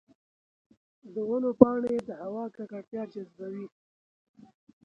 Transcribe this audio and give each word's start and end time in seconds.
د 1.13 1.15
ونو 1.27 1.51
پاڼې 1.59 1.95
د 2.09 2.09
هوا 2.23 2.45
ککړتیا 2.55 3.03
جذبوي. 3.13 3.65